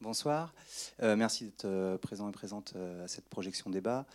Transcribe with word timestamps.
Bonsoir. 0.00 0.52
merci 1.00 1.46
d'être 1.46 1.96
présent 1.96 2.28
et 2.28 2.32
présente 2.32 2.74
à 3.02 3.08
cette 3.08 3.28
projection 3.28 3.70
débat. 3.70 4.06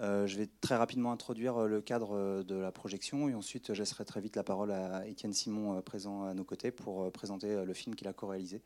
je 0.00 0.36
vais 0.36 0.48
très 0.60 0.76
rapidement 0.76 1.12
introduire 1.12 1.66
le 1.66 1.80
cadre 1.80 2.42
de 2.42 2.54
la 2.54 2.70
projection 2.70 3.28
et 3.28 3.34
ensuite 3.34 3.74
je 3.74 3.80
laisserai 3.80 4.04
très 4.04 4.20
vite 4.20 4.36
la 4.36 4.44
parole 4.44 4.70
à 4.70 5.06
Étienne 5.06 5.32
Simon 5.32 5.80
présent 5.82 6.24
à 6.24 6.34
nos 6.34 6.44
côtés 6.44 6.70
pour 6.70 7.10
présenter 7.12 7.64
le 7.64 7.74
film 7.74 7.94
qu'il 7.96 8.06
a 8.06 8.12
co-réalisé 8.12 8.62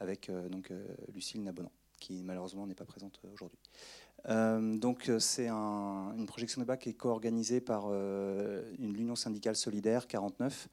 avec 0.00 0.30
donc, 0.50 0.72
Lucille 1.14 1.42
Nabonant 1.42 1.72
qui 1.98 2.22
malheureusement 2.22 2.66
n'est 2.66 2.74
pas 2.74 2.84
présente 2.84 3.20
aujourd'hui. 3.32 3.58
Euh, 4.26 4.76
donc 4.76 5.08
euh, 5.08 5.18
c'est 5.18 5.48
une 5.48 6.26
projection 6.26 6.60
de 6.60 6.64
débat 6.64 6.76
qui 6.76 6.90
est 6.90 6.94
co-organisée 6.94 7.60
par 7.60 7.84
euh, 7.86 8.62
l'Union 8.78 9.16
syndicale 9.16 9.56
solidaire 9.56 10.06
49, 10.06 10.68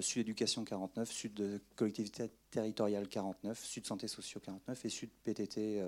Sud 0.00 0.20
Éducation 0.20 0.64
49, 0.64 1.10
Sud 1.10 1.60
Collectivité 1.76 2.30
territoriale 2.50 3.08
49, 3.08 3.58
Sud 3.58 3.86
Santé 3.86 4.08
Sociaux 4.08 4.40
49 4.40 4.84
et 4.84 4.88
Sud 4.88 5.10
PTT 5.24 5.82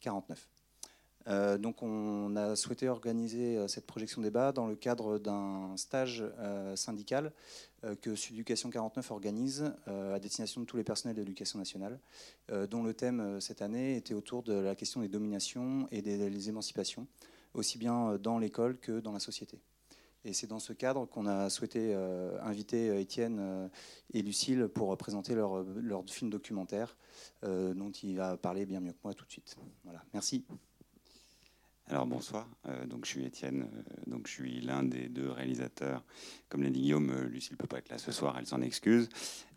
49. 0.00 0.48
Euh, 1.28 1.58
donc 1.58 1.82
on 1.82 2.36
a 2.36 2.56
souhaité 2.56 2.88
organiser 2.88 3.58
euh, 3.58 3.68
cette 3.68 3.86
projection 3.86 4.22
débat 4.22 4.52
dans 4.52 4.66
le 4.66 4.76
cadre 4.76 5.18
d'un 5.18 5.76
stage 5.76 6.24
euh, 6.38 6.74
syndical 6.76 7.32
que 8.02 8.16
Sud 8.16 8.34
Éducation 8.34 8.70
49 8.70 9.08
organise 9.12 9.72
à 9.86 10.18
destination 10.18 10.60
de 10.60 10.66
tous 10.66 10.76
les 10.76 10.82
personnels 10.82 11.14
de 11.14 11.22
l'éducation 11.22 11.60
nationale, 11.60 12.00
dont 12.68 12.82
le 12.82 12.92
thème 12.92 13.40
cette 13.40 13.62
année 13.62 13.94
était 13.94 14.14
autour 14.14 14.42
de 14.42 14.52
la 14.52 14.74
question 14.74 15.00
des 15.00 15.06
dominations 15.06 15.86
et 15.92 16.02
des, 16.02 16.48
émancipations, 16.48 17.06
aussi 17.54 17.78
bien 17.78 18.18
dans 18.18 18.40
l'école 18.40 18.78
que 18.78 18.98
dans 18.98 19.12
la 19.12 19.20
société. 19.20 19.60
Et 20.24 20.32
c'est 20.32 20.48
dans 20.48 20.58
ce 20.58 20.72
cadre 20.72 21.06
qu'on 21.06 21.26
a 21.26 21.48
souhaité 21.50 21.94
inviter 22.42 23.00
Étienne 23.00 23.70
et 24.12 24.22
Lucille 24.22 24.66
pour 24.66 24.96
présenter 24.96 25.36
leur 25.36 26.04
film 26.08 26.30
documentaire, 26.30 26.96
dont 27.44 27.92
il 28.02 28.16
va 28.16 28.36
parler 28.36 28.66
bien 28.66 28.80
mieux 28.80 28.90
que 28.90 28.98
moi 29.04 29.14
tout 29.14 29.24
de 29.24 29.30
suite. 29.30 29.56
Voilà, 29.84 30.02
merci. 30.12 30.44
Alors 31.90 32.04
bonsoir, 32.04 32.46
euh, 32.66 32.84
donc 32.84 33.06
je 33.06 33.12
suis 33.12 33.24
Étienne, 33.24 33.62
euh, 33.62 34.10
donc 34.10 34.26
je 34.26 34.32
suis 34.32 34.60
l'un 34.60 34.82
des 34.82 35.08
deux 35.08 35.30
réalisateurs. 35.30 36.04
Comme 36.50 36.62
l'a 36.62 36.68
dit 36.68 36.82
Guillaume, 36.82 37.10
euh, 37.10 37.28
Lucie 37.28 37.52
ne 37.52 37.56
peut 37.56 37.66
pas 37.66 37.78
être 37.78 37.88
là 37.88 37.96
ce 37.96 38.12
soir, 38.12 38.36
elle 38.38 38.44
s'en 38.44 38.60
excuse. 38.60 39.08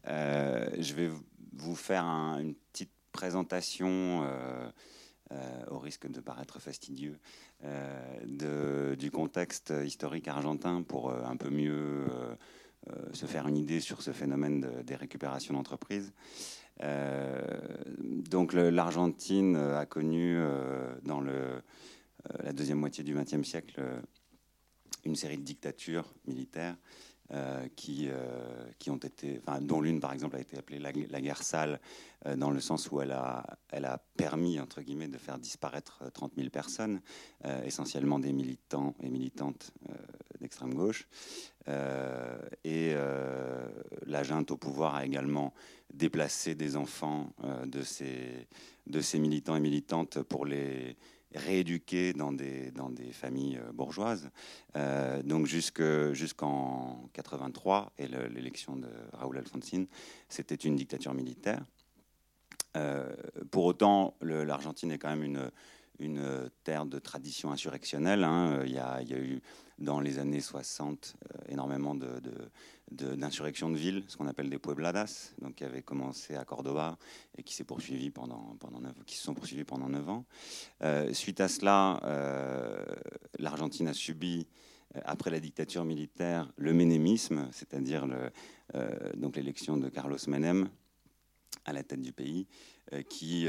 je 0.05 0.93
vais 0.93 1.09
vous 1.51 1.75
faire 1.75 2.05
une 2.05 2.55
petite 2.71 2.93
présentation, 3.11 4.25
au 5.69 5.79
risque 5.79 6.09
de 6.09 6.21
paraître 6.21 6.59
fastidieux, 6.59 7.19
du 8.25 9.11
contexte 9.11 9.73
historique 9.85 10.29
argentin 10.29 10.83
pour 10.83 11.13
un 11.13 11.35
peu 11.35 11.49
mieux 11.49 12.07
se 13.11 13.25
faire 13.25 13.47
une 13.47 13.57
idée 13.57 13.81
sur 13.81 14.01
ce 14.01 14.11
phénomène 14.11 14.81
des 14.83 14.95
récupérations 14.95 15.53
d'entreprises. 15.53 16.13
donc 16.79 18.53
l'Argentine 18.53 19.57
a 19.57 19.85
connu 19.85 20.41
dans 21.03 21.19
le 21.19 21.61
euh, 21.61 21.61
la 22.43 22.53
deuxième 22.53 22.79
moitié 22.79 23.03
du 23.03 23.13
XXe 23.13 23.43
siècle 23.43 23.75
euh, 23.79 24.01
une 25.05 25.15
série 25.15 25.37
de 25.37 25.43
dictatures 25.43 26.13
militaires 26.27 26.75
euh, 27.33 27.65
qui, 27.75 28.09
qui 28.77 28.91
ont 28.91 28.97
été, 28.97 29.41
dont 29.61 29.81
l'une 29.81 29.99
par 29.99 30.13
exemple 30.13 30.35
a 30.35 30.39
été 30.39 30.57
appelée 30.57 30.79
la, 30.79 31.21
guerre 31.21 31.41
sale, 31.41 31.79
dans 32.35 32.51
le 32.51 32.59
sens 32.59 32.91
où 32.91 33.01
elle 33.01 33.13
a, 33.13 33.57
elle 33.69 33.85
a 33.85 33.97
permis 34.17 34.59
entre 34.59 34.81
guillemets 34.81 35.07
de 35.07 35.17
faire 35.17 35.39
disparaître 35.39 36.03
30 36.13 36.33
000 36.35 36.49
personnes, 36.49 37.01
essentiellement 37.63 38.19
des 38.19 38.33
militants 38.33 38.93
et 39.01 39.09
militantes 39.09 39.71
d'extrême 40.39 40.73
gauche. 40.73 41.07
et 41.67 42.93
la 44.05 44.23
junte 44.23 44.51
au 44.51 44.57
pouvoir 44.57 44.95
a 44.95 45.05
également 45.05 45.53
déplacé 45.91 46.53
des 46.53 46.75
enfants 46.75 47.33
de 47.65 47.81
ces, 47.81 48.45
de 48.87 48.99
ces 48.99 49.19
militants 49.19 49.55
et 49.55 49.61
militantes 49.61 50.21
pour 50.21 50.45
les 50.45 50.97
rééduqués 51.35 52.13
dans 52.13 52.31
des, 52.31 52.71
dans 52.71 52.89
des 52.89 53.11
familles 53.11 53.57
euh, 53.57 53.71
bourgeoises. 53.71 54.29
Euh, 54.75 55.21
donc 55.23 55.45
jusqu'en 55.45 57.09
83 57.13 57.93
et 57.97 58.07
l'élection 58.07 58.75
de 58.75 58.89
Raúl 59.13 59.37
Alfonsín, 59.37 59.85
c'était 60.29 60.55
une 60.55 60.75
dictature 60.75 61.13
militaire. 61.13 61.63
Euh, 62.77 63.13
pour 63.51 63.65
autant, 63.65 64.15
l'Argentine 64.21 64.91
est 64.91 64.97
quand 64.97 65.09
même 65.09 65.23
une, 65.23 65.51
une 66.01 66.49
terre 66.63 66.85
de 66.85 66.99
tradition 66.99 67.51
insurrectionnelle. 67.51 68.23
Hein. 68.23 68.61
Il, 68.65 68.71
y 68.71 68.79
a, 68.79 69.01
il, 69.01 69.09
y 69.09 69.13
a, 69.13 69.19
eu 69.19 69.41
dans 69.79 69.99
les 69.99 70.19
années 70.19 70.41
60 70.41 71.15
énormément 71.49 71.95
d'insurrections 72.91 73.69
de, 73.69 73.75
de, 73.75 73.79
villes, 73.79 74.03
ce 74.07 74.17
qu'on 74.17 74.27
appelle 74.27 74.49
des 74.49 74.59
puebladas, 74.59 75.33
donc 75.41 75.55
qui 75.55 75.63
avaient 75.63 75.81
commencé 75.81 76.35
à 76.35 76.45
Cordoba 76.45 76.97
et 77.37 77.43
qui 77.43 77.53
s'est 77.53 77.63
poursuivi 77.63 78.11
pendant, 78.11 78.55
pendant 78.59 78.79
9, 78.79 78.93
qui 79.05 79.15
se 79.15 79.23
sont 79.23 79.33
poursuivis 79.33 79.63
pendant 79.63 79.89
9 79.89 80.09
ans. 80.09 80.25
Euh, 80.83 81.13
suite 81.13 81.41
à 81.41 81.47
cela, 81.47 81.99
euh, 82.03 82.83
l'Argentine 83.39 83.87
a 83.87 83.93
subi 83.93 84.47
euh, 84.95 84.99
après 85.05 85.31
la 85.31 85.39
dictature 85.39 85.83
militaire, 85.83 86.51
le 86.57 86.73
ménémisme, 86.73 87.47
c'est-à-dire 87.51 88.07
donc 89.17 89.35
l'élection 89.35 89.75
de 89.75 89.89
Carlos 89.89 90.17
Menem 90.27 90.69
à 91.65 91.73
la 91.73 91.83
tête 91.83 92.01
du 92.01 92.11
pays, 92.11 92.47
qui, 93.09 93.47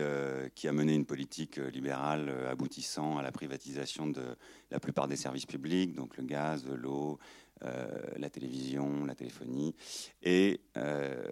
qui 0.54 0.68
a 0.68 0.72
mené 0.72 0.94
une 0.94 1.06
politique 1.06 1.56
libérale 1.56 2.30
aboutissant 2.48 3.16
à 3.18 3.22
la 3.22 3.32
privatisation 3.32 4.06
de 4.06 4.36
la 4.70 4.78
plupart 4.78 5.08
des 5.08 5.16
services 5.16 5.46
publics, 5.46 5.94
donc 5.94 6.16
le 6.16 6.24
gaz, 6.24 6.66
l'eau, 6.68 7.18
euh, 7.64 7.86
la 8.16 8.28
télévision, 8.28 9.04
la 9.04 9.14
téléphonie, 9.14 9.76
et 10.20 10.60
euh, 10.76 11.22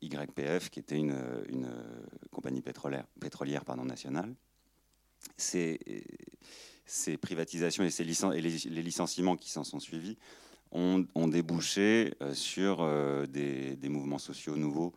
YPF, 0.00 0.70
qui 0.70 0.78
était 0.78 0.96
une, 0.96 1.14
compagnie 2.30 2.62
pétrolière, 2.62 3.04
nationale. 3.84 4.34
Ces, 5.36 5.78
privatisations 7.20 7.84
et 8.32 8.40
les, 8.40 8.82
licenciements 8.82 9.36
qui 9.36 9.50
s'en 9.50 9.62
sont 9.62 9.78
suivis 9.78 10.16
ont, 10.74 11.28
débouché 11.28 12.14
euh, 12.20 12.34
sur 12.34 12.86
des, 13.28 13.88
mouvements 13.88 14.18
sociaux 14.18 14.56
nouveaux 14.56 14.92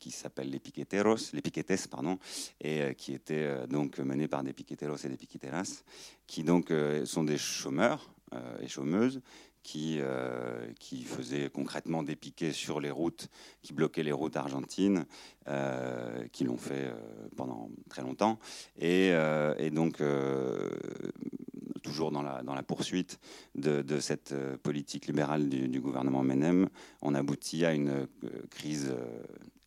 qui 0.00 0.10
s'appellent 0.10 0.50
les 0.50 0.58
piqueteros, 0.58 1.32
les 1.32 1.42
piquetes, 1.42 1.86
pardon, 1.88 2.18
et 2.60 2.92
qui 2.96 3.12
étaient 3.12 3.68
donc 3.68 3.98
menés 3.98 4.26
par 4.26 4.42
des 4.42 4.52
piqueteros 4.52 4.96
et 5.04 5.08
des 5.08 5.16
piqueteras, 5.16 5.84
qui 6.26 6.42
donc 6.42 6.72
sont 7.04 7.22
des 7.22 7.38
chômeurs 7.38 8.10
euh, 8.34 8.58
et 8.60 8.68
chômeuses 8.68 9.22
qui, 9.62 9.98
euh, 10.00 10.70
qui 10.78 11.02
faisaient 11.02 11.48
concrètement 11.48 12.02
des 12.02 12.16
piquets 12.16 12.52
sur 12.52 12.78
les 12.78 12.90
routes, 12.90 13.28
qui 13.62 13.72
bloquaient 13.72 14.02
les 14.02 14.12
routes 14.12 14.36
argentines, 14.36 15.06
euh, 15.46 16.26
qui 16.28 16.44
l'ont 16.44 16.58
fait 16.58 16.92
pendant 17.36 17.70
très 17.88 18.02
longtemps. 18.02 18.38
Et, 18.78 19.12
donc, 19.72 20.02
toujours 21.88 22.12
dans 22.12 22.22
la, 22.22 22.62
poursuite 22.62 23.18
de, 23.54 24.00
cette 24.00 24.34
politique 24.62 25.06
libérale 25.06 25.48
du, 25.48 25.80
gouvernement 25.80 26.22
Menem, 26.22 26.68
on 27.02 27.14
aboutit 27.14 27.64
à 27.64 27.72
une 27.72 28.06
crise 28.50 28.94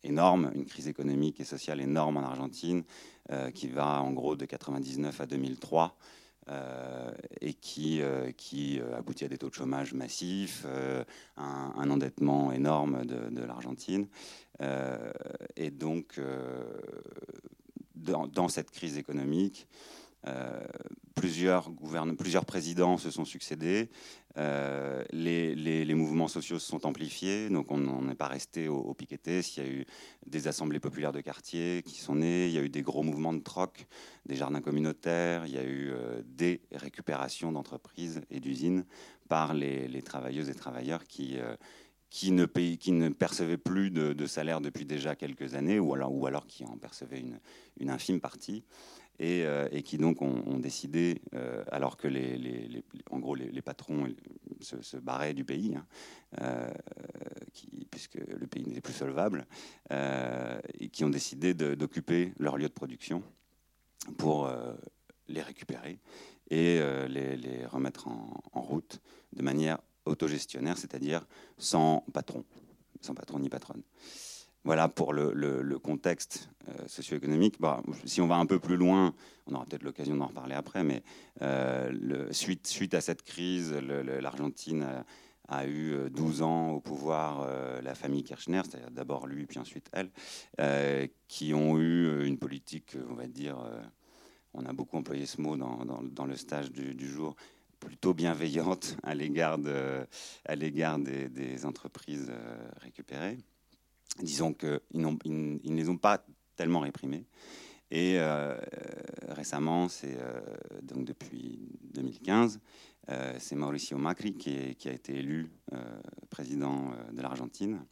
énorme, 0.04 0.50
une 0.54 0.64
crise 0.64 0.88
économique 0.88 1.40
et 1.40 1.44
sociale 1.44 1.80
énorme 1.80 2.16
en 2.18 2.22
Argentine, 2.22 2.84
qui 3.54 3.68
va 3.68 4.02
en 4.02 4.12
gros 4.12 4.36
de 4.36 4.44
99 4.44 5.20
à 5.20 5.26
2003 5.26 5.96
euh, 6.48 7.12
et 7.40 7.54
qui, 7.54 8.02
euh, 8.02 8.32
euh, 8.54 8.98
aboutit 8.98 9.24
à 9.24 9.28
des 9.28 9.38
taux 9.38 9.48
de 9.48 9.54
chômage 9.54 9.94
massifs, 9.94 10.66
un, 11.36 11.90
endettement 11.90 12.50
énorme 12.50 13.04
de, 13.04 13.44
l'Argentine. 13.44 14.08
et 15.56 15.70
donc, 15.70 16.20
dans, 17.94 18.48
cette 18.48 18.72
crise 18.72 18.96
économique, 18.96 19.68
euh, 20.26 20.60
plusieurs, 21.16 21.70
présidents 22.46 22.96
se 22.96 23.10
sont 23.10 23.24
succédés, 23.24 23.90
euh, 24.38 25.04
les, 25.12 25.94
mouvements 25.94 26.28
sociaux 26.28 26.58
se 26.58 26.66
sont 26.66 26.86
amplifiés, 26.86 27.48
donc 27.50 27.70
on 27.70 28.02
n'est 28.02 28.14
pas 28.14 28.28
resté 28.28 28.68
au, 28.68 28.76
au 28.76 28.96
Il 29.00 29.56
y 29.56 29.60
a 29.60 29.66
eu 29.66 29.84
des 30.26 30.48
assemblées 30.48 30.80
populaires 30.80 31.12
de 31.12 31.20
quartier 31.20 31.82
qui 31.84 32.00
sont 32.00 32.16
nées, 32.16 32.46
il 32.46 32.52
y 32.52 32.58
a 32.58 32.62
eu 32.62 32.68
des 32.68 32.82
gros 32.82 33.02
mouvements 33.02 33.34
de 33.34 33.40
troc, 33.40 33.86
des 34.26 34.36
jardins 34.36 34.60
communautaires, 34.60 35.46
il 35.46 35.52
y 35.52 35.58
a 35.58 35.64
eu 35.64 35.90
euh, 35.90 36.22
des 36.24 36.62
récupérations 36.72 37.52
d'entreprises 37.52 38.22
et 38.30 38.40
d'usines 38.40 38.84
par 39.28 39.54
les, 39.54 40.02
travailleuses 40.02 40.50
et 40.50 40.54
travailleurs 40.54 41.04
qui, 41.04 41.36
ne 42.30 43.08
percevaient 43.08 43.58
plus 43.58 43.90
de, 43.90 44.26
salaire 44.26 44.60
depuis 44.60 44.84
déjà 44.84 45.16
quelques 45.16 45.54
années, 45.54 45.78
ou 45.80 45.94
alors, 45.94 46.46
qui 46.46 46.64
en 46.64 46.76
percevaient 46.76 47.24
une 47.80 47.90
infime 47.90 48.20
partie. 48.20 48.64
Euh, 49.20 49.68
et, 49.70 49.82
qui 49.82 49.98
donc 49.98 50.20
ont, 50.22 50.58
décidé, 50.58 51.22
euh, 51.34 51.62
alors 51.70 51.96
que 51.96 52.08
les, 52.08 52.82
en 53.10 53.20
gros 53.20 53.34
les, 53.34 53.62
patrons 53.62 54.08
se, 54.60 54.96
barraient 54.96 55.34
du 55.34 55.44
pays, 55.44 55.76
hein, 55.76 55.86
euh, 56.40 56.68
puisque 57.90 58.14
le 58.14 58.46
pays 58.46 58.64
n'était 58.64 58.80
plus 58.80 58.94
solvable, 58.94 59.46
et 59.90 60.88
qui 60.88 61.04
ont 61.04 61.10
décidé 61.10 61.54
d'occuper 61.54 62.32
leur 62.38 62.56
lieu 62.56 62.68
de 62.68 62.72
production 62.72 63.22
pour 64.16 64.50
les 65.28 65.42
récupérer 65.42 65.98
et 66.50 66.80
les, 67.08 67.66
remettre 67.66 68.08
en, 68.08 68.42
route 68.54 69.00
de 69.34 69.42
manière 69.42 69.78
autogestionnaire, 70.04 70.78
c'est-à-dire 70.78 71.26
sans 71.58 72.04
patron, 72.12 72.44
sans 73.02 73.14
patron 73.14 73.38
ni 73.38 73.48
patronne. 73.48 73.82
Voilà 74.64 74.88
pour 74.88 75.12
le, 75.12 75.78
contexte 75.78 76.48
socio-économique. 76.86 77.56
si 78.04 78.20
on 78.20 78.28
va 78.28 78.36
un 78.36 78.46
peu 78.46 78.60
plus 78.60 78.76
loin, 78.76 79.12
on 79.46 79.54
aura 79.54 79.64
peut-être 79.64 79.82
l'occasion 79.82 80.16
d'en 80.16 80.26
reparler 80.26 80.54
après, 80.54 80.84
mais 80.84 81.02
le, 81.40 82.32
suite, 82.32 82.68
suite 82.68 82.94
à 82.94 83.00
cette 83.00 83.22
crise, 83.22 83.72
l'Argentine 83.72 85.04
a 85.48 85.66
eu 85.66 86.08
12 86.10 86.42
ans 86.42 86.70
au 86.70 86.80
pouvoir 86.80 87.48
la 87.82 87.94
famille 87.96 88.22
Kirchner, 88.22 88.62
c'est-à-dire 88.64 88.92
d'abord 88.92 89.26
lui, 89.26 89.46
puis 89.46 89.58
ensuite 89.58 89.90
elle, 89.92 91.10
qui 91.26 91.54
ont 91.54 91.78
eu 91.78 92.24
une 92.24 92.38
politique, 92.38 92.96
on 93.10 93.14
va 93.14 93.26
dire, 93.26 93.58
on 94.54 94.64
a 94.64 94.72
beaucoup 94.72 94.96
employé 94.96 95.26
ce 95.26 95.40
mot 95.40 95.56
dans, 95.56 95.84
dans, 95.84 96.26
le 96.26 96.36
stage 96.36 96.70
du, 96.70 97.08
jour, 97.08 97.34
plutôt 97.80 98.14
bienveillante 98.14 98.96
à 99.02 99.14
l'égard 99.16 99.58
de, 99.58 100.06
des, 100.54 101.66
entreprises 101.66 102.30
récupérées 102.80 103.38
disons 104.20 104.52
qu'ils 104.52 104.80
ils, 104.92 105.72
ne 105.72 105.76
les 105.76 105.88
ont 105.88 105.96
pas 105.96 106.24
tellement 106.56 106.80
réprimés. 106.80 107.24
Et 107.92 108.14
euh, 108.16 108.56
récemment, 109.28 109.86
c'est 109.90 110.16
euh, 110.18 110.40
donc 110.82 111.04
depuis 111.04 111.58
2015, 111.92 112.58
euh, 113.10 113.34
c'est 113.38 113.54
Mauricio 113.54 113.98
Macri 113.98 114.32
qui, 114.32 114.88
a 114.88 114.92
été 114.92 115.18
élu 115.18 115.50
président 116.30 116.92
de 117.12 117.20
l'Argentine. 117.20 117.84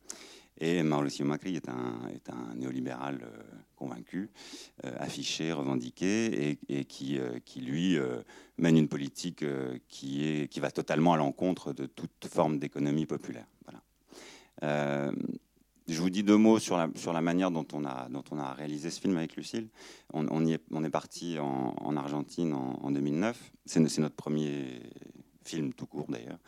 Et 0.57 0.83
Mauricio 0.83 1.27
Macri 1.27 1.57
est 1.57 1.69
un, 1.69 2.55
néolibéral 2.55 3.21
convaincu, 3.77 4.31
affiché, 4.83 5.53
revendiqué, 5.53 6.59
et, 6.69 6.85
qui, 6.85 7.21
lui, 7.57 7.99
mène 8.59 8.77
une 8.77 8.89
politique 8.89 9.45
qui, 9.89 10.49
qui 10.51 10.61
va 10.61 10.71
totalement 10.71 11.15
à 11.15 11.17
l'encontre 11.17 11.73
de 11.73 11.87
toute 11.87 12.27
forme 12.27 12.59
d'économie 12.59 13.07
populaire. 13.07 13.47
Voilà. 13.65 15.13
Je 15.89 16.01
vous 16.01 16.11
dis 16.11 16.23
deux 16.23 16.37
mots 16.37 16.59
sur 16.59 16.77
la, 16.77 17.21
manière 17.21 17.51
dont 17.51 17.67
on, 17.73 17.85
a, 17.85 18.09
a 18.09 18.53
réalisé 18.55 18.91
ce 18.91 19.01
film 19.01 19.17
avec 19.17 19.37
Lucille. 19.37 19.69
On, 20.13 20.47
est, 20.47 20.91
parti 20.91 21.39
en, 21.39 21.97
Argentine 21.97 22.53
en, 22.53 22.91
2009. 22.91 23.53
C'est 23.67 23.81
notre 23.99 24.15
premier 24.15 24.83
film 25.45 25.73
tout 25.73 25.87
court 25.87 26.07
d'ailleurs, 26.09 26.39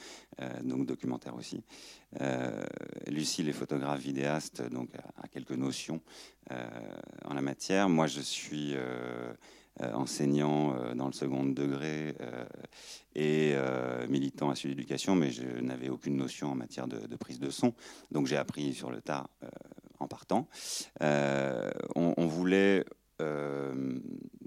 euh, 0.41 0.63
donc 0.63 0.87
documentaire 0.87 1.35
aussi. 1.35 1.65
Euh, 2.21 2.63
Lucille 3.09 3.49
est 3.49 3.55
photographe, 3.55 4.01
vidéaste, 4.01 4.63
donc 4.71 4.91
a, 5.17 5.29
quelques 5.29 5.53
notions 5.53 6.01
euh, 6.51 6.65
en 7.25 7.35
la 7.35 7.43
matière. 7.43 7.89
Moi, 7.89 8.07
je 8.07 8.21
suis 8.21 8.75
euh, 8.75 9.33
enseignant 9.81 10.75
euh, 10.75 10.95
dans 10.95 11.07
le 11.07 11.13
second 11.13 11.45
degré 11.45 12.15
euh, 12.21 12.45
et 13.15 13.55
militant 14.09 14.51
à 14.51 14.55
Sud 14.55 14.71
Éducation, 14.71 15.15
mais 15.15 15.31
je 15.31 15.43
n'avais 15.61 15.91
aucune 15.91 16.17
notion 16.17 16.51
en 16.51 16.55
matière 16.55 16.87
de, 16.89 17.17
prise 17.17 17.39
de 17.39 17.51
son. 17.51 17.75
Donc 18.11 18.27
j'ai 18.27 18.37
appris 18.37 18.73
sur 18.73 18.91
le 18.91 19.03
tas 19.03 19.27
en 19.99 20.09
partant. 20.09 20.49
on, 21.01 22.27
voulait 22.27 22.87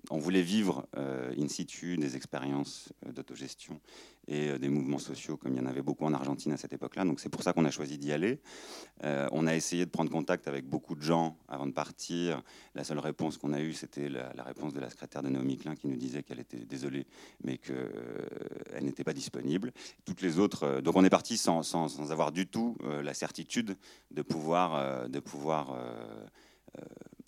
on 0.10 0.18
voulait 0.18 0.42
vivre 0.42 0.88
in 0.96 1.48
situ 1.48 1.98
des 1.98 2.16
expériences 2.16 2.94
d'autogestion 3.06 3.80
et 4.28 4.50
euh, 4.50 4.58
des 4.58 4.70
mouvements 4.70 4.98
sociaux, 4.98 5.38
comme 5.38 5.54
il 5.54 5.58
y 5.58 5.62
en 5.62 5.66
avait 5.66 5.82
beaucoup 5.82 6.06
en 6.06 6.14
Argentine 6.14 6.52
à 6.52 6.58
cette 6.58 6.74
époque-là. 6.74 7.06
Donc 7.06 7.20
c'est 7.20 7.30
pour 7.30 7.44
ça 7.44 7.54
qu'on 7.54 7.66
a 7.66 7.72
choisi 7.72 7.98
d'y 7.98 8.12
aller. 8.12 8.40
Euh, 9.04 9.28
on 9.32 9.48
a 9.48 9.56
essayé 9.56 9.86
de 9.86 9.90
prendre 9.90 10.10
contact 10.10 10.48
avec 10.48 10.66
beaucoup 10.68 10.96
de 10.96 11.02
gens 11.02 11.38
avant 11.48 11.68
de 11.68 11.72
partir. 11.72 12.42
La 12.74 12.84
seule 12.84 13.00
réponse 13.00 13.38
qu'on 13.38 13.54
a 13.54 13.62
eue, 13.62 13.74
c'était 13.74 14.10
la, 14.10 14.32
réponse 14.44 14.74
de 14.74 14.80
la 14.80 14.90
secrétaire 14.90 15.24
de 15.24 15.30
Naomi 15.30 15.58
Klein 15.58 15.76
qui 15.76 15.88
nous 15.88 15.96
disait 15.96 16.24
qu'elle 16.24 16.40
était 16.40 16.66
désolée, 16.66 17.06
mais 17.44 17.58
qu'elle 17.58 17.76
euh, 17.76 18.82
n'était 18.82 19.04
pas 19.04 19.14
disponible. 19.14 19.72
Toutes 20.06 20.22
les 20.22 20.40
autres. 20.40 20.82
donc 20.82 20.96
on 20.96 21.04
est 21.04 21.10
parti 21.10 21.38
sans, 21.38 21.64
sans, 21.64 21.88
sans, 21.88 22.12
avoir 22.12 22.32
du 22.32 22.48
tout 22.48 22.78
la 23.04 23.14
certitude 23.14 23.76
de 24.12 24.22
pouvoir, 24.22 25.10
de 25.10 25.20
pouvoir 25.20 25.78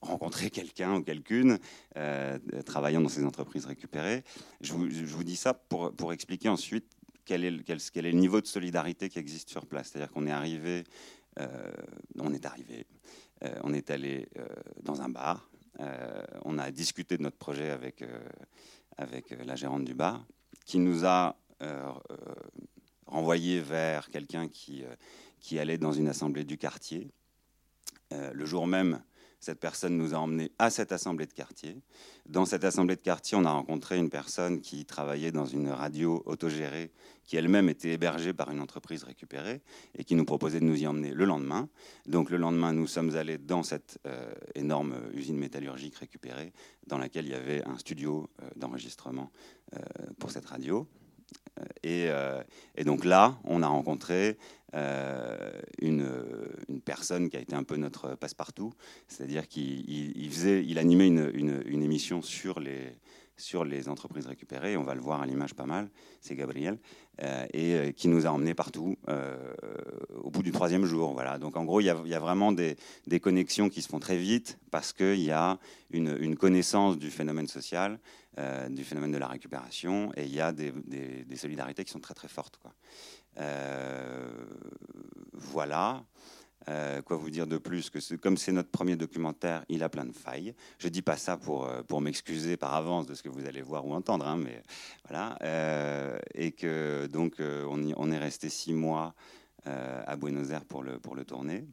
rencontrer 0.08 0.50
quelqu'un 0.50 0.96
ou 0.96 1.04
quelqu'une 1.04 1.60
euh, 1.98 2.40
travaillant 2.66 3.02
dans 3.02 3.10
ces 3.10 3.24
entreprises 3.24 3.66
récupérées. 3.66 4.24
Je 4.62 4.74
vous, 4.74 5.24
dis 5.24 5.36
ça 5.36 5.54
pour, 5.54 5.94
pour, 5.94 6.14
expliquer 6.14 6.50
ensuite 6.50 6.86
quel 7.26 7.44
est, 7.44 7.52
le, 7.52 7.64
quel 7.64 8.06
est, 8.06 8.12
le 8.12 8.18
niveau 8.18 8.42
de 8.42 8.48
solidarité 8.48 9.10
qui 9.10 9.20
existe 9.20 9.50
sur 9.50 9.66
place. 9.66 9.90
C'est-à-dire 9.90 10.12
qu'on 10.12 10.26
est 10.26 10.32
arrivé, 10.32 10.84
euh, 11.40 11.72
on 12.20 12.34
est 12.34 12.46
arrivé, 12.46 12.88
euh, 13.44 13.60
on 13.64 13.74
est 13.74 13.92
allé 13.92 14.30
dans 14.82 15.02
un 15.02 15.10
bar, 15.10 15.50
on 16.44 16.58
a 16.58 16.72
discuté 16.72 17.18
de 17.18 17.24
notre 17.24 17.38
projet 17.38 17.70
avec, 17.70 18.04
avec 18.98 19.30
la 19.46 19.56
gérante 19.56 19.86
du 19.86 19.94
bar, 19.94 20.26
qui 20.66 20.80
nous 20.80 21.06
a 21.06 21.38
renvoyé 23.06 23.62
vers 23.62 24.10
quelqu'un 24.10 24.48
qui, 24.48 24.84
qui 25.40 25.60
allait 25.60 25.78
dans 25.78 25.92
une 25.92 26.08
assemblée 26.08 26.46
du 26.46 26.58
quartier. 26.58 27.12
le 28.12 28.46
jour 28.46 28.66
même, 28.66 29.04
cette 29.40 29.60
personne 29.60 29.98
nous 29.98 30.14
a 30.14 30.18
emmenés 30.18 30.52
à 30.60 30.70
cette 30.70 30.92
assemblée 30.92 31.26
de 31.26 31.34
quartier. 31.34 31.78
Dans 32.28 32.46
cette 32.46 32.64
assemblée 32.64 32.96
de 32.96 33.02
quartier, 33.02 33.38
on 33.38 33.46
a 33.46 33.52
rencontré 33.52 33.98
une 33.98 34.10
personne 34.10 34.62
qui 34.62 34.86
travaillait 34.86 35.32
dans 35.32 35.46
une 35.46 35.70
radio 35.70 36.24
autogérée, 36.26 36.92
qui 37.24 37.38
elle-même 37.38 37.70
était 37.70 37.92
hébergée 37.92 38.34
par 38.34 38.52
une 38.52 38.60
entreprise 38.60 39.04
récupérée 39.04 39.62
et 39.96 40.04
qui 40.04 40.16
nous 40.16 40.26
proposait 40.26 40.60
de 40.60 40.66
nous 40.66 40.82
y 40.82 40.88
emmener 40.88 41.12
le 41.14 41.26
lendemain. 41.26 41.70
Donc 42.06 42.30
le 42.30 42.38
lendemain, 42.38 42.74
nous 42.74 42.88
sommes 42.88 43.16
allés 43.16 43.38
dans 43.38 43.64
cette 43.64 44.00
euh, 44.08 44.34
énorme 44.56 44.96
usine 45.14 45.38
métallurgique 45.38 45.96
récupérée, 45.96 46.52
dans 46.88 46.98
laquelle 46.98 47.26
il 47.26 47.32
y 47.32 47.36
avait 47.36 47.64
un 47.66 47.78
studio 47.78 48.30
euh, 48.42 48.50
d'enregistrement 48.56 49.32
euh, 49.74 49.80
pour 50.20 50.32
cette 50.32 50.46
radio. 50.46 50.88
Et, 51.84 52.10
donc 52.86 53.04
là, 53.04 53.40
on 53.44 53.64
a 53.64 53.68
rencontré 53.68 54.38
euh, 54.74 55.50
une, 55.80 56.08
personne 56.88 57.30
qui 57.30 57.36
a 57.36 57.42
été 57.42 57.54
un 57.54 57.64
peu 57.64 57.76
notre 57.76 58.16
passe-partout, 58.16 58.72
c'est-à-dire 59.10 59.50
qu'il 59.50 60.30
faisait, 60.32 60.64
il 60.66 60.80
animait 60.80 61.08
une, 61.08 61.84
émission 61.84 62.22
sur 62.22 62.62
les, 62.62 63.90
entreprises 63.90 64.26
récupérées, 64.26 64.78
on 64.78 64.84
va 64.84 64.96
le 64.96 65.02
voir 65.02 65.22
à 65.22 65.26
l'image 65.26 65.54
pas 65.54 65.66
mal, 65.66 65.90
c'est 66.22 66.36
Gabriel, 66.36 66.80
euh, 67.22 67.46
et 67.52 67.74
euh, 67.74 67.92
qui 67.92 68.08
nous 68.08 68.26
a 68.26 68.30
emmenés 68.30 68.54
partout 68.54 68.96
au 70.24 70.32
bout 70.32 70.44
du 70.44 70.54
troisième 70.54 70.86
jour. 70.86 71.12
Voilà. 71.14 71.38
Donc 71.38 71.58
en 71.58 71.66
gros, 71.66 71.82
il 71.82 71.86
y 71.86 71.90
a, 71.90 72.20
vraiment 72.20 72.54
des, 72.54 72.78
connexions 73.20 73.68
qui 73.68 73.82
se 73.82 73.90
font 73.90 74.00
très 74.00 74.18
vite 74.18 74.58
parce 74.72 74.94
qu'il 74.94 75.20
y 75.20 75.32
a 75.32 75.60
une, 75.92 76.38
connaissance 76.38 76.98
du 76.98 77.12
phénomène 77.12 77.48
social, 77.48 78.00
du 78.70 78.84
phénomène 78.86 79.12
de 79.12 79.18
la 79.18 79.28
récupération, 79.28 80.12
et 80.16 80.24
il 80.24 80.34
y 80.34 80.40
a 80.40 80.54
des, 80.54 80.72
solidarités 81.36 81.84
qui 81.84 81.92
sont 81.92 82.00
très 82.00 82.14
très 82.14 82.30
fortes. 82.30 82.60
Euh, 83.40 84.30
voilà. 85.34 86.04
Euh, 86.70 87.02
quoi 87.02 87.16
vous 87.16 87.30
dire 87.30 87.48
de 87.48 87.58
plus 87.58 87.90
que 87.90 88.16
comme 88.16 88.36
c'est 88.36 88.52
notre 88.52 88.70
premier 88.70 88.96
documentaire, 88.96 89.64
il 89.70 89.84
a 89.84 89.90
plein 89.90 90.06
de 90.06 90.12
failles. 90.12 90.54
Je 90.80 90.90
dis 90.90 91.02
pas 91.02 91.16
ça 91.16 91.38
pour, 91.38 91.66
euh, 91.66 91.82
pour 91.84 92.02
m'excuser 92.02 92.58
par 92.58 92.74
avance 92.74 93.06
de 93.06 93.14
ce 93.14 93.24
que 93.24 93.30
vous 93.30 93.46
allez 93.46 93.62
voir 93.62 93.86
ou 93.86 93.94
entendre, 93.94 94.28
hein, 94.28 94.38
mais 94.38 94.62
voilà. 95.08 95.38
et 96.34 96.52
que 96.52 97.08
donc 97.08 97.36
on, 97.40 97.94
on, 97.96 98.12
est 98.12 98.18
resté 98.18 98.50
six 98.50 98.74
mois 98.74 99.14
à 99.66 100.16
Buenos 100.18 100.52
Aires 100.52 100.66
pour 100.66 100.84
le, 100.84 101.00
pour 101.00 101.16
le 101.16 101.24
tourner. 101.24 101.66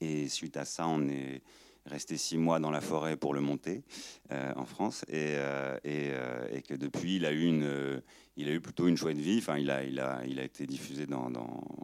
Et 0.00 0.28
suite 0.28 0.56
à 0.56 0.64
ça, 0.64 0.86
on 0.86 1.08
est 1.08 1.42
resté 1.86 2.16
six 2.16 2.38
mois 2.38 2.60
dans 2.60 2.70
la 2.70 2.80
forêt 2.80 3.16
pour 3.16 3.34
le 3.34 3.40
monter 3.40 3.82
en 4.30 4.64
France 4.64 5.04
et, 5.08 5.36
et, 5.84 6.10
et, 6.52 6.62
que 6.62 6.74
depuis 6.74 7.16
il 7.16 7.26
a 7.26 7.32
eu 7.32 7.46
une, 7.46 8.00
il 8.40 8.48
a 8.48 8.52
eu 8.52 8.60
plutôt 8.60 8.88
une 8.88 8.96
chouette 8.96 9.18
vie. 9.18 9.38
Enfin, 9.38 9.58
il 9.58 9.70
a, 9.70 9.84
il 9.84 10.00
a, 10.00 10.22
il 10.26 10.40
a 10.40 10.44
été 10.44 10.66
diffusé 10.66 11.06
dans, 11.06 11.30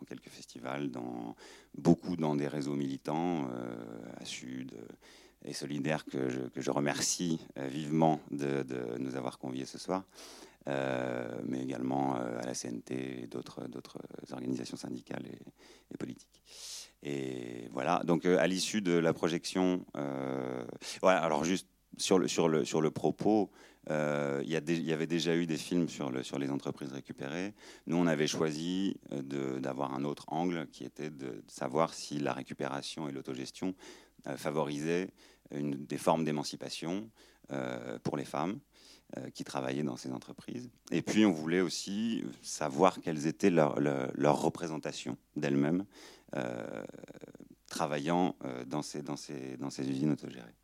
quelques 0.09 0.29
festivals, 0.29 0.91
dans, 0.91 1.37
beaucoup 1.77 2.17
dans 2.17 2.35
des 2.35 2.49
réseaux 2.49 2.75
militants 2.75 3.49
euh, 3.51 3.77
à 4.17 4.25
Sud 4.25 4.73
euh, 4.75 4.87
et 5.45 5.53
solidaires 5.53 6.05
que 6.05 6.29
je, 6.29 6.41
que 6.41 6.61
je 6.61 6.71
remercie 6.71 7.41
euh, 7.59 7.67
vivement 7.69 8.21
de, 8.31 8.65
nous 8.99 9.17
avoir 9.17 9.39
conviés 9.39 9.67
ce 9.67 9.79
soir, 9.79 10.05
mais 11.45 11.63
également 11.63 12.17
à 12.17 12.45
la 12.45 12.55
CNT 12.55 13.23
et 13.23 13.27
d'autres 13.29 13.61
organisations 14.33 14.77
syndicales 14.77 15.25
et, 15.93 15.97
politiques. 15.97 16.43
Et 17.03 17.69
voilà, 17.73 18.03
donc 18.05 18.25
à 18.27 18.47
l'issue 18.47 18.81
de 18.81 18.93
la 18.93 19.13
projection, 19.13 19.85
voilà, 21.03 21.21
alors 21.23 21.45
juste 21.45 21.69
sur 21.97 22.19
le, 22.19 22.29
sur 22.29 22.49
le, 22.49 22.65
sur 22.65 22.81
le 22.81 22.91
propos, 22.91 23.51
euh, 23.91 24.43
il, 24.45 24.51
y 24.51 24.93
avait 24.93 25.07
déjà 25.07 25.37
eu 25.37 25.47
des 25.47 25.57
films 25.57 25.89
sur, 25.89 26.11
les 26.11 26.51
entreprises 26.51 26.93
récupérées. 26.93 27.55
Nous, 27.87 27.97
on 27.97 28.07
avait 28.07 28.27
choisi 28.27 28.97
euh, 29.13 29.61
d'avoir 29.61 29.95
un 29.95 30.05
autre 30.05 30.25
angle 30.29 30.67
qui 30.73 30.85
était 30.85 31.11
de, 31.11 31.43
savoir 31.47 31.95
si 31.95 32.19
la 32.19 32.33
récupération 32.33 33.09
et 33.09 33.13
l'autogestion 33.13 33.75
euh, 34.27 34.37
favorisaient 34.37 35.09
des 35.53 35.99
formes 35.99 36.25
d'émancipation 36.25 37.11
pour 38.03 38.17
les 38.17 38.25
femmes 38.25 38.59
qui 39.35 39.45
travaillaient 39.45 39.85
dans 39.85 39.97
ces 39.97 40.13
entreprises. 40.13 40.69
Et 40.91 41.03
puis, 41.03 41.25
on 41.25 41.33
voulait 41.33 41.61
aussi 41.61 42.25
savoir 42.43 43.01
quelles 43.01 43.27
étaient 43.27 43.51
leurs 43.51 44.41
représentations 44.41 45.17
d'elles-mêmes 45.37 45.85
travaillant 47.69 48.37
dans 48.67 48.83
ces, 48.83 49.01
usines 49.89 50.13
autogérées. 50.13 50.55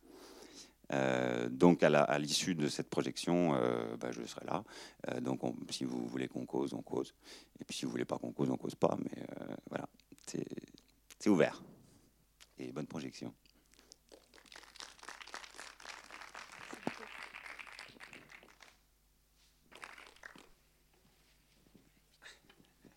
Euh, 0.91 1.49
donc 1.49 1.81
à 1.83 2.19
l'issue 2.19 2.55
de 2.55 2.67
cette 2.67 2.89
projection, 2.89 3.55
euh, 3.55 3.95
bah, 3.97 4.11
je 4.11 4.23
serai 4.25 4.45
là. 4.45 4.63
Euh, 5.09 5.21
donc 5.21 5.41
si 5.69 5.85
vous 5.85 6.05
voulez 6.07 6.27
qu'on 6.27 6.45
cause, 6.45 6.73
on 6.73 6.81
cause. 6.81 7.13
Et 7.59 7.65
puis 7.65 7.77
si 7.77 7.85
vous 7.85 7.91
voulez 7.91 8.05
pas 8.05 8.17
qu'on 8.17 8.31
cause, 8.31 8.49
on 8.49 8.57
cause 8.57 8.75
pas. 8.75 8.97
Mais 8.99 9.23
voilà, 9.69 9.87
c'est 10.27 11.29
ouvert. 11.29 11.63
Et 12.59 12.71
bonne 12.71 12.87
projection. 12.87 13.33